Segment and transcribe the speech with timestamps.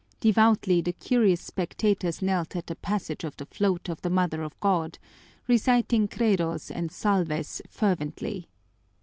[0.19, 4.59] Devoutly the curious spectators knelt at the passage of the float of the Mother of
[4.59, 4.97] God,
[5.47, 8.49] reciting Credos and Salves fervently.